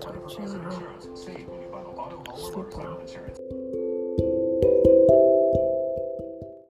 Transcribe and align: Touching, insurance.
Touching, 0.00 0.44
insurance. 3.00 3.43